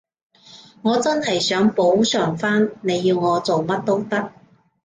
[0.81, 4.31] 我真係想補償返，你要我做乜都得